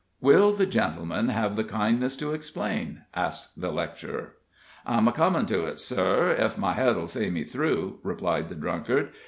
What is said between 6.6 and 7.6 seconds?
head'll see me